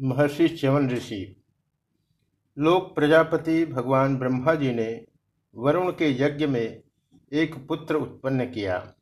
महर्षि 0.00 0.48
च्यवन 0.48 0.90
ऋषि, 0.90 1.42
लोक 2.58 2.94
प्रजापति 2.94 3.64
भगवान 3.66 4.16
ब्रह्मा 4.16 4.54
जी 4.54 4.72
ने 4.74 5.06
वरुण 5.54 5.90
के 5.92 6.10
यज्ञ 6.22 6.46
में 6.46 6.82
एक 7.32 7.66
पुत्र 7.66 7.94
उत्पन्न 7.94 8.44
किया, 8.44 8.94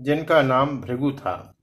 जिनका 0.00 0.42
नाम 0.42 0.80
भृगु 0.80 1.12
था। 1.12 1.54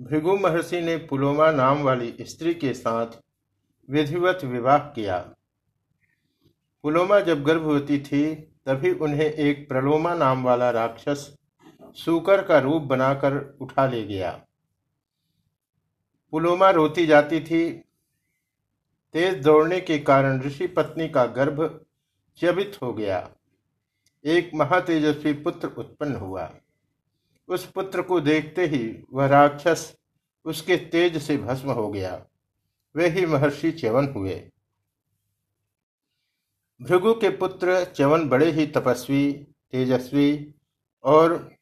भृगु 0.00 0.36
महर्षि 0.36 0.80
ने 0.80 0.96
पुलोमा 0.96 1.50
नाम 1.50 1.82
वाली 1.82 2.16
स्त्री 2.20 2.54
के 2.54 2.74
साथ 2.74 3.06
विधिवत 3.90 4.44
विवाह 4.44 4.78
किया। 4.78 5.18
पुलोमा 6.82 7.20
जब 7.20 7.42
गर्भवती 7.42 7.98
थी, 8.00 8.34
तभी 8.34 8.92
उन्हें 8.92 9.26
एक 9.26 9.68
प्रलोमा 9.68 10.14
नाम 10.14 10.44
वाला 10.44 10.70
राक्षस 10.70 11.36
सूकर 11.94 12.42
का 12.42 12.58
रूप 12.58 12.82
बनाकर 12.82 13.58
उठा 13.60 13.86
ले 13.86 14.02
गया। 14.04 14.46
पुलोमा 16.32 16.70
रोती 16.70 17.06
जाती 17.06 17.40
थी। 17.40 17.70
तेज 19.12 19.42
दौड़ने 19.42 19.80
के 19.80 19.98
कारण 19.98 20.40
ऋषि 20.40 20.66
पत्नी 20.66 21.08
का 21.08 21.26
गर्भ 21.26 21.84
च्यवित 22.36 22.78
हो 22.82 22.92
गया। 22.92 23.30
एक 24.24 24.50
महातेजस्वी 24.54 25.32
पुत्र 25.32 25.68
उत्पन्न 25.68 26.16
हुआ। 26.16 26.54
उस 27.48 27.70
पुत्र 27.70 28.02
को 28.02 28.20
देखते 28.20 28.66
ही 28.66 29.04
वह 29.12 29.26
राक्षस 29.26 29.96
उसके 30.44 30.76
तेज 30.76 31.22
से 31.22 31.36
भस्म 31.36 31.70
हो 31.70 31.88
गया। 31.88 32.26
वे 32.96 33.08
ही 33.08 33.26
महर्षि 33.26 33.72
च्यवन 33.72 34.08
हुए। 34.08 34.50
भृगु 36.82 37.14
के 37.14 37.30
पुत्र 37.30 37.84
च्यवन 37.84 38.28
बड़े 38.28 38.50
ही 38.50 38.66
तपस्वी, 38.66 39.32
तेजस्वी 39.70 40.54
और 41.04 41.56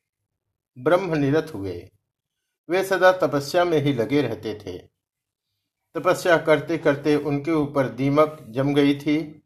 ब्रह्मनिरत 0.79 1.53
हुए। 1.55 1.91
वे 2.71 2.85
सदा 2.85 3.13
तपस्या 3.13 3.65
में 3.65 3.83
ही 3.83 3.93
लगे 3.93 4.23
रहते 4.23 4.55
थे। 4.55 4.79
तपस्या 5.95 6.37
करते 6.37 6.79
करते 6.79 7.17
उनके 7.17 7.53
ऊपर 7.53 7.89
दीमक 7.89 8.47
जम 8.49 8.75
गई 8.75 8.95
थी 8.95 9.43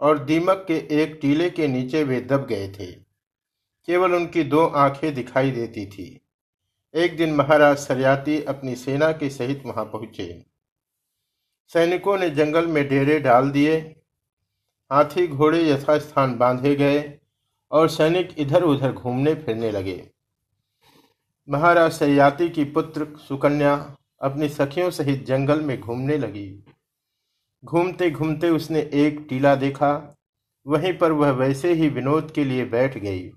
और 0.00 0.18
दीमक 0.18 0.64
के 0.68 1.02
एक 1.02 1.18
टीले 1.22 1.50
के 1.50 1.68
नीचे 1.68 2.04
वे 2.04 2.20
दब 2.20 2.46
गए 2.46 2.68
थे। 2.68 2.86
केवल 3.86 4.14
उनकी 4.14 4.42
दो 4.42 4.66
आँखें 4.66 5.14
दिखाई 5.14 5.50
देती 5.50 5.86
थी। 5.86 6.20
एक 6.94 7.16
दिन 7.16 7.34
महाराज 7.34 7.76
सरयाती 7.76 8.42
अपनी 8.42 8.74
सेना 8.74 9.12
के 9.12 9.30
सहित 9.30 9.62
वहाँ 9.66 9.84
पहुँचे। 9.84 10.46
सैनिकों 11.68 12.18
ने 12.18 12.30
जंगल 12.30 12.66
में 12.66 12.88
डेरे 12.88 13.20
डाल 13.20 13.50
दिए। 13.50 13.76
हाथी 14.92 15.26
घोड़े 15.26 15.70
यथास्थान 15.70 16.38
बांधे 16.38 16.74
गए 16.74 17.18
और 17.70 17.88
सैनिक 17.88 18.34
इधर 18.38 18.62
उधर 18.62 18.92
घूमने 18.92 19.34
फिरने 19.34 19.70
लगे। 19.70 20.13
महाराज 21.48 21.92
सयाती 21.92 22.48
की 22.48 22.64
पुत्र 22.64 23.06
सुकन्या 23.18 23.96
अपनी 24.20 24.48
सखियों 24.48 24.90
सहित 24.90 25.26
जंगल 25.26 25.60
में 25.60 25.80
घूमने 25.80 26.18
लगी। 26.18 26.64
घूमते 27.64 28.10
घूमते 28.10 28.50
उसने 28.50 28.80
एक 28.92 29.26
टीला 29.28 29.54
देखा। 29.54 30.16
वहीं 30.66 30.98
पर 30.98 31.12
वह 31.12 31.30
वैसे 31.30 31.72
ही 31.72 31.88
विनोद 31.88 32.30
के 32.30 32.44
लिए 32.44 32.64
बैठ 32.64 32.98
गई। 32.98 33.30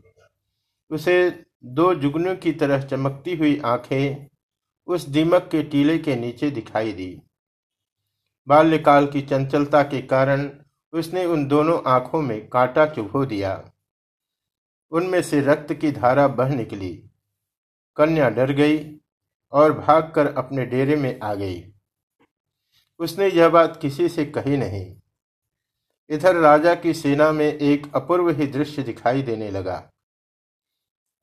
उसे 0.92 1.44
दो 1.66 1.96
जुगनों 1.96 2.36
की 2.36 2.52
तरह 2.52 2.82
चमकती 2.82 3.36
हुई 3.36 3.62
आँखें 3.66 4.28
उस 4.88 5.08
दीमक 5.10 5.50
के 5.52 5.64
टीले 5.64 5.98
के 5.98 6.16
नीचे 6.16 6.52
दिखाई 6.52 6.92
दी। 6.92 7.22
बाल्यकाल 8.48 9.08
की 9.08 9.22
चंचलता 9.22 9.84
के 9.84 10.02
कारण 10.02 10.50
उसने 10.94 11.26
उन 11.26 11.48
दोनों 11.48 11.82
आँखों 11.88 12.22
में 12.22 12.48
कांटा 12.48 12.86
चुभो 12.86 13.26
दिया। 13.26 13.72
उनमें 14.92 15.22
से 15.22 15.42
रक्त 15.42 15.74
की 15.74 15.92
धारा 15.92 16.28
बह 16.28 16.56
निकली। 16.56 17.04
कन्या 17.98 18.30
डर 18.30 18.52
गई 18.52 18.98
और 19.52 19.74
भागकर 19.74 20.34
अपने 20.38 20.66
डेरे 20.66 20.96
में 20.96 21.20
आ 21.20 21.34
गई। 21.34 21.74
उसने 23.00 23.28
यह 23.28 23.50
बात 23.50 23.80
किसी 23.82 24.10
से 24.10 24.26
कही 24.26 24.58
नहीं। 24.58 24.96
इधर 26.10 26.36
राजा 26.36 26.76
की 26.76 26.94
सेना 26.94 27.32
में 27.32 27.54
एक 27.54 27.96
अपूर्व 27.96 28.30
ही 28.30 28.48
दृश्य 28.48 28.84
दिखाई 28.84 29.22
देने 29.22 29.52
लगा। 29.52 29.92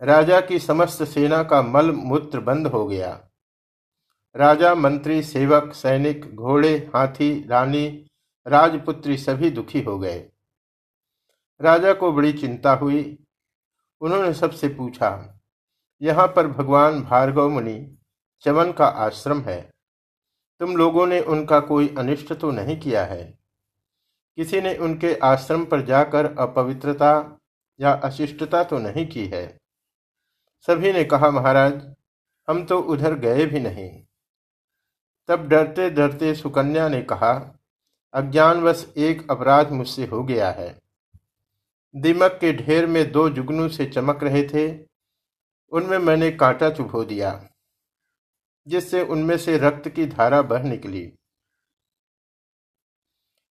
राजा 0.03 0.41
की 0.41 0.59
समस्त 0.59 1.05
सेना 1.05 1.43
का 1.43 1.63
मल 1.63 1.93
मूत्र 1.93 2.41
बंद 2.41 2.67
हो 2.67 2.87
गया। 2.87 3.29
राजा, 4.37 4.75
मंत्री, 4.75 5.23
सेवक, 5.23 5.73
सैनिक, 5.73 6.35
घोड़े, 6.35 6.91
हाथी, 6.95 7.45
रानी, 7.49 8.11
राजपुत्री 8.47 9.17
सभी 9.17 9.51
दुखी 9.51 9.81
हो 9.81 9.99
गए। 9.99 10.29
राजा 11.61 11.93
को 11.93 12.13
बड़ी 12.13 12.33
चिंता 12.33 12.73
हुई। 12.73 13.19
उन्होंने 14.01 14.35
सबसे 14.35 14.69
पूछा 14.69 15.41
यहाँ 16.05 16.27
पर 16.27 16.47
भगवान 16.47 17.03
भार्गव 17.03 17.49
मुनि 17.49 17.99
चमन 18.41 18.73
का 18.73 18.87
आश्रम 18.87 19.41
है। 19.41 19.71
तुम 20.61 20.77
लोगों 20.77 21.07
ने 21.07 21.21
उनका 21.21 21.61
कोई 21.61 21.95
अनिष्ट 21.99 22.33
तो 22.33 22.51
नहीं 22.51 22.81
किया 22.81 23.05
है? 23.05 23.39
किसी 24.37 24.61
ने 24.61 24.77
उनके 24.77 25.15
आश्रम 25.15 25.65
पर 25.65 25.81
जाकर 25.83 26.35
अपवित्रता 26.39 27.39
या 27.81 27.93
अशिष्टता 27.93 28.65
तो 28.65 28.79
नहीं 28.79 29.07
की 29.07 29.27
है? 29.27 29.61
सभी 30.69 30.93
ने 30.93 31.05
कहा, 31.05 31.31
महाराज, 31.31 31.95
हम 32.49 32.65
तो 32.65 32.79
उधर 32.79 33.15
गए 33.15 33.47
भी 33.47 33.61
नहीं। 33.61 34.03
तब 35.29 35.49
डरते 35.49 35.91
डरते 35.91 36.35
सुकन्या 36.35 36.89
ने 36.89 37.03
कहा, 37.03 37.59
अज्ञानवश 38.15 38.95
एक 38.97 39.31
अपराध 39.31 39.71
मुझसे 39.71 40.07
हो 40.07 40.25
गया 40.25 40.51
है। 40.51 40.81
दीमक 41.97 42.39
के 42.41 42.53
ढेर 42.53 42.87
में 42.87 43.13
दो 43.13 43.31
जुगनू 43.31 43.69
से 43.69 43.87
चमक 43.87 44.25
रहे 44.25 44.43
थे 44.49 44.94
उनमें 45.75 45.99
मैंने 45.99 46.31
कांटा 46.31 46.69
चुभो 46.71 47.05
दिया, 47.05 47.31
जिससे 48.67 49.03
उनमें 49.05 49.37
से 49.39 49.57
रक्त 49.59 49.89
की 49.89 50.07
धारा 50.07 50.41
बह 50.43 50.63
निकली। 50.63 51.11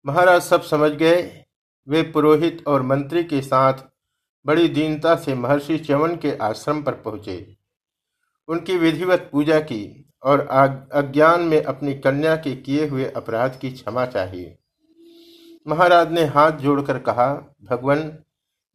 महाराज 0.05 0.41
सब 0.41 0.61
समझ 0.61 0.91
गए। 0.93 1.21
वे 1.87 2.01
पुरोहित 2.11 2.63
और 2.67 2.81
मंत्री 2.81 3.23
के 3.23 3.41
साथ 3.41 3.83
बड़ी 4.45 4.67
दीनता 4.67 5.15
से 5.15 5.33
महर्षि 5.35 5.77
च्यवन 5.77 6.15
के 6.15 6.35
आश्रम 6.37 6.81
पर 6.83 6.93
पहुँचे। 6.95 7.55
उनकी 8.49 8.77
विधिवत 8.77 9.29
पूजा 9.31 9.59
की 9.61 10.11
और 10.23 10.39
अज्ञान 10.93 11.41
में 11.41 11.61
अपनी 11.63 11.93
कन्या 11.95 12.35
के 12.35 12.55
किए 12.55 12.87
हुए 12.87 13.05
अपराध 13.07 13.57
की 13.59 13.71
क्षमा 13.71 14.05
चाहिए। 14.05 14.57
महाराज 15.65 16.11
ने 16.11 16.23
हाथ 16.25 16.51
जोड़कर 16.59 16.99
कहा, 16.99 17.33
भगवान, 17.63 18.17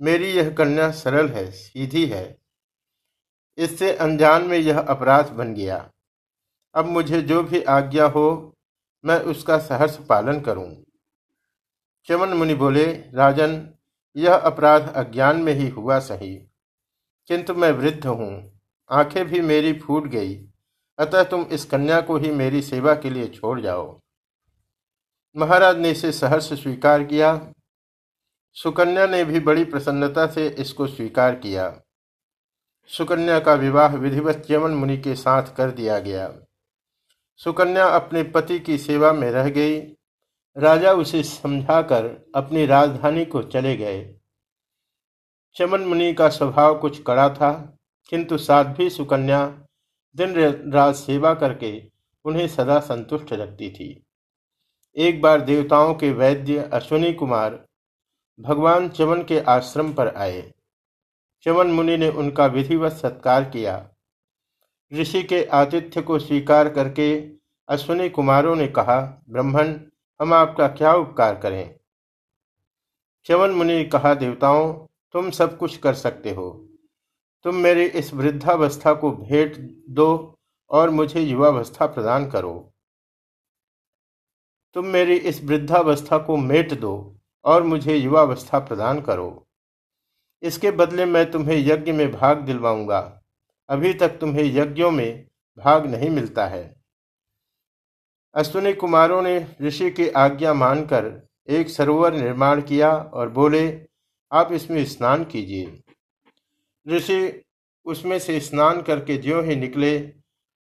मेरी 0.00 0.30
यह 0.30 0.52
कन्या 0.54 0.90
सरल 0.92 1.28
है, 1.28 1.50
सीधी 1.50 2.06
है। 2.06 2.43
इससे 3.58 3.96
अनजान 3.96 4.42
में 4.42 4.58
यह 4.58 4.80
अपराध 4.80 5.28
बन 5.28 5.54
गया। 5.54 5.90
अब 6.74 6.84
मुझे 6.84 7.22
जो 7.22 7.42
भी 7.42 7.62
आज्ञा 7.62 8.06
हो, 8.06 8.54
मैं 9.04 9.20
उसका 9.20 9.58
सहर्ष 9.58 9.96
पालन 9.96 10.40
करूँ 10.40 10.84
चमन 12.08 12.28
मुनि 12.28 12.54
बोले, 12.54 12.92
राजन, 12.92 13.70
यह 14.16 14.34
अपराध 14.34 14.94
अज्ञान 14.94 15.36
में 15.36 15.52
ही 15.52 15.68
हुआ 15.68 15.98
सही। 15.98 16.34
किंतु 17.26 17.54
मैं 17.54 17.72
वृद्ध 17.72 18.06
हूँ, 18.06 18.60
आँखें 18.90 19.24
भी 19.24 19.40
मेरी 19.40 19.72
फूट 19.72 20.06
गई, 20.06 20.48
अतः 20.98 21.24
तुम 21.24 21.42
इस 21.42 21.64
कन्या 21.64 22.00
को 22.00 22.16
ही 22.16 22.30
मेरी 22.30 22.62
सेवा 22.62 22.94
के 22.94 23.10
लिए 23.10 23.28
छोड़ 23.28 23.60
जाओ। 23.60 24.00
महाराज 25.36 25.76
ने 25.76 25.90
इसे 25.90 26.12
सहर्ष 26.12 26.52
स्वीकार 26.52 27.04
किया। 27.04 27.52
सुकन्या 28.52 29.06
ने 29.06 29.24
भी 29.24 29.40
बड़ी 29.40 29.64
प्रसन्नता 29.64 30.26
से 30.26 30.48
इसको 30.48 30.86
स्वीकार 30.86 31.34
किया। 31.34 31.80
सुकन्या 32.90 33.38
का 33.40 33.54
विवाह 33.54 33.94
विधिवत 33.96 34.44
चमन 34.48 34.70
मुनि 34.70 34.96
के 34.98 35.14
साथ 35.14 35.54
कर 35.56 35.70
दिया 35.70 35.98
गया। 35.98 36.28
सुकन्या 37.40 37.86
अपने 37.86 38.22
पति 38.22 38.58
की 38.60 38.78
सेवा 38.78 39.12
में 39.12 39.30
रह 39.30 39.48
गई। 39.48 39.80
राजा 40.56 40.92
उसे 40.92 41.22
समझाकर 41.22 42.32
अपनी 42.34 42.66
राजधानी 42.66 43.24
को 43.24 43.42
चले 43.42 43.76
गए। 43.76 44.14
चमन 45.56 45.80
मुनि 45.80 46.12
का 46.14 46.28
स्वभाव 46.28 46.78
कुछ 46.78 47.02
कड़ा 47.02 47.28
था, 47.28 47.52
किंतु 48.08 48.38
साध्वी 48.38 48.90
सुकन्या 48.90 49.46
दिन 50.16 50.34
रात 50.72 50.94
सेवा 50.94 51.34
करके 51.34 51.72
उन्हें 52.24 52.48
सदा 52.48 52.80
संतुष्ट 52.80 53.32
रखती 53.32 53.70
थी। 53.70 54.04
एक 54.96 55.20
बार 55.22 55.40
देवताओं 55.40 55.94
के 55.94 56.12
वैद्य 56.12 56.70
अश्विनी 56.72 57.12
कुमार 57.12 57.64
भगवान 58.40 58.88
चमन 58.88 59.22
के 59.22 59.40
आश्रम 59.40 59.92
पर 59.92 60.08
आए। 60.08 60.52
चमन 61.44 61.66
मुनि 61.66 61.96
ने 61.96 62.08
उनका 62.08 62.46
विधिवत 62.46 62.92
सत्कार 62.92 63.44
किया। 63.44 63.90
ऋषि 64.92 65.22
के 65.22 65.44
आतिथ्य 65.44 66.02
को 66.02 66.18
स्वीकार 66.18 66.68
करके 66.68 67.28
अश्विनी 67.68 68.08
कुमारों 68.08 68.56
ने 68.56 68.68
कहा, 68.68 69.22
ब्रह्मण, 69.28 69.80
हम 70.20 70.34
आपका 70.34 70.68
क्या 70.68 70.94
उपकार 70.94 71.34
करें? 71.34 71.74
चवन 73.24 73.50
मुनि 73.50 73.74
ने 73.74 73.84
कहा, 73.84 74.14
देवताओं, 74.14 74.86
तुम 75.12 75.30
सब 75.30 75.58
कुछ 75.58 75.76
कर 75.76 75.94
सकते 75.94 76.30
हो। 76.30 76.68
तुम 77.44 77.54
मेरी 77.54 77.84
इस 77.84 78.14
वृद्धावस्था 78.14 78.94
को 78.94 79.10
भेंट 79.10 79.56
दो 79.90 80.38
और 80.70 80.90
मुझे 80.90 81.20
युवावस्था 81.20 81.86
प्रदान 81.86 82.30
करो। 82.30 82.72
तुम 84.74 84.86
मेरी 84.86 85.16
इस 85.16 85.44
वृद्धावस्था 85.44 86.18
को 86.18 86.36
मेट 86.36 86.74
दो 86.74 87.16
और 87.44 87.62
मुझे 87.62 87.96
युवावस्था 87.96 88.58
प्रदान 88.58 89.00
करो। 89.00 89.48
इसके 90.44 90.70
बदले 90.70 91.04
मैं 91.04 91.30
तुम्हें 91.30 91.56
यज्ञ 91.56 91.92
में 91.92 92.12
भाग 92.12 92.38
दिलवाऊँगा। 92.38 93.22
अभी 93.68 93.94
तक 93.94 94.08
तुम्हें 94.08 94.44
यज्ञों 94.44 94.90
में 94.90 95.26
भाग 95.58 95.86
नहीं 95.86 96.10
मिलता 96.10 96.46
है। 96.46 96.74
अश्विनी 98.34 98.72
कुमारों 98.72 99.22
ने 99.22 99.46
ऋषि 99.62 99.90
की 99.90 100.08
आज्ञा 100.08 100.54
मानकर 100.54 101.28
एक 101.48 101.68
सरोवर 101.68 102.14
निर्माण 102.14 102.62
किया 102.62 102.96
और 102.96 103.28
बोले, 103.28 103.86
आप 104.32 104.52
इसमें 104.52 104.84
स्नान 104.84 105.24
कीजिए। 105.24 105.82
ऋषि 106.88 107.42
उसमें 107.84 108.18
से 108.18 108.40
स्नान 108.40 108.82
करके 108.82 109.16
ज्यों 109.16 109.44
ही 109.44 109.56
निकले, 109.56 109.98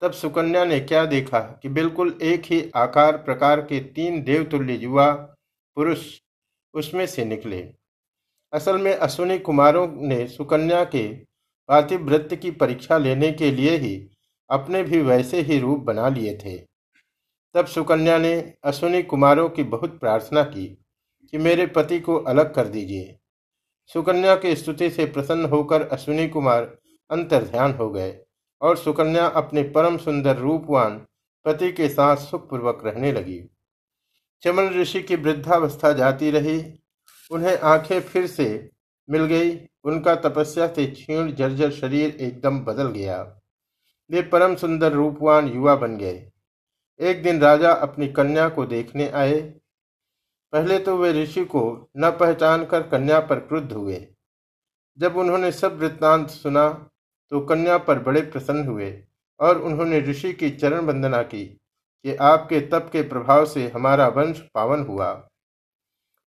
तब 0.01 0.12
सुकन्या 0.12 0.66
ने 0.66 0.80
क्या 0.80 1.06
देखा 1.06 1.39
कि 1.39 1.69
बिल्कुल 1.69 2.19
एक 2.22 2.42
ही 2.45 2.72
आकार 2.75 3.18
प्रकार 3.18 3.62
के 3.62 3.80
तीन 3.80 4.24
देवतुल्य 4.24 4.74
युवा 4.74 5.12
पुरुष 5.75 6.19
उसमें 6.74 7.06
से 7.07 7.25
निकले। 7.25 7.81
असल 8.53 8.77
में 8.77 8.95
अश्विनी 8.95 9.39
कुमारों 9.39 9.88
ने 9.88 10.27
सुकन्या 10.27 10.83
के 10.83 11.07
पातिव्रत्य 11.68 12.36
की 12.36 12.51
परीक्षा 12.51 12.98
लेने 12.98 13.31
के 13.31 13.51
लिए 13.51 13.77
ही 13.77 14.09
अपने 14.50 14.83
भी 14.83 15.01
वैसे 15.01 15.42
ही 15.42 15.59
रूप 15.59 15.80
बना 15.80 16.09
लिए 16.09 16.38
थे। 16.38 16.57
तब 17.56 17.65
सुकन्या 17.65 18.18
ने 18.18 18.53
अश्विनी 18.63 19.03
कुमारों 19.03 19.50
की 19.50 19.63
बहुत 19.63 20.00
प्रार्थना 20.00 20.44
की 20.44 20.86
कि 21.31 21.38
मेरे 21.38 21.68
पति 21.68 22.00
को 22.00 22.18
अलग 22.18 22.53
कर 22.53 22.68
दीजिए। 22.68 23.19
सुकन्या 23.86 24.36
की 24.36 24.56
स्तुति 24.56 24.89
से 24.89 25.06
प्रसन्न 25.06 25.45
होकर 25.45 25.81
अश्विनी 25.81 26.27
कुमार 26.30 26.77
अंतर 27.09 27.44
ध्यान 27.44 27.74
हो 27.74 27.89
गए 27.89 28.19
और 28.62 28.77
सुकन्या 28.77 29.27
अपने 29.27 29.63
परम 29.63 29.97
सुंदर 29.97 30.38
रूपवान 30.38 31.01
पति 31.45 31.71
के 31.71 31.89
साथ 31.89 32.18
सुखपूर्वक 32.18 32.81
रहने 32.86 33.12
लगी। 33.12 33.42
चमन 34.42 34.69
ऋषि 34.69 35.01
की 35.01 35.15
वृद्धावस्था 35.15 35.94
जाती 35.94 36.31
रही 36.31 36.81
उन्हें 37.31 37.60
आँखें 37.60 38.00
फिर 38.01 38.28
से 38.28 38.69
मिल 39.10 39.25
गई। 39.25 39.60
उनका 39.83 40.16
तपस्या 40.16 40.68
से 40.68 40.86
क्षीण 40.88 41.31
जर्जर 41.31 41.72
शरीर 41.72 42.16
एकदम 42.16 42.60
बदल 42.60 42.88
गया। 42.88 43.22
वे 44.10 44.22
परम 44.22 44.56
सुंदर 44.56 44.92
रूपवान 44.92 45.48
युवा 45.48 45.75
बन 45.75 45.98
गए। 45.98 46.31
एक 47.00 47.24
दिन 47.24 47.42
राजा 47.42 47.72
अपनी 47.72 48.07
कन्या 48.07 48.50
को 48.50 48.66
देखने 48.66 49.10
आए। 49.10 49.42
पहले 50.54 50.80
तो 50.80 50.98
वे 50.98 51.12
ऋषि 51.13 51.45
को 51.45 51.89
न 51.98 52.12
पहचान 52.12 52.66
कर 52.66 52.81
कन्या 52.81 53.19
पर 53.19 53.39
क्रुद्ध 53.39 53.72
हुए। 53.72 54.07
जब 54.98 55.18
उन्होंने 55.18 55.51
सब 55.51 55.80
वृत्तांत 55.80 56.30
सुना 56.30 56.68
तो 57.31 57.39
कन्या 57.39 57.78
पर 57.78 58.00
बड़े 58.00 58.22
प्रसन्न 58.22 58.68
हुए 58.68 59.04
और 59.39 59.62
उन्होंने 59.62 60.00
ऋषि 60.00 60.33
की 60.33 60.50
चरण 60.50 60.86
वंदना 60.86 61.22
की 61.24 61.45
कि 61.45 62.16
आपके 62.16 62.60
तप 62.62 62.89
के 62.94 63.01
प्रभाव 63.01 63.45
से 63.45 63.68
हमारा 63.68 64.07
वंश 64.07 64.39
पावन 64.54 64.83
हुआ। 64.83 65.30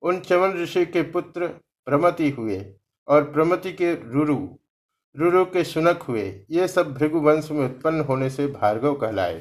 उन 0.04 0.18
चवन 0.20 0.52
ऋषि 0.52 0.84
के 0.86 1.02
पुत्र 1.02 1.46
प्रमति 1.86 2.30
हुए 2.30 2.64
और 3.08 3.24
प्रमति 3.32 3.72
के 3.72 3.92
रुरु 3.94 4.36
रुरु 5.14 5.44
के 5.44 5.64
सुनक 5.64 6.02
हुए, 6.02 6.22
ये 6.50 6.68
सब 6.68 6.92
भृगुवंश 6.94 7.50
में 7.50 7.64
उत्पन्न 7.64 8.00
होने 8.00 8.30
से 8.30 8.46
भार्गव 8.46 8.94
कहलाए। 8.94 9.40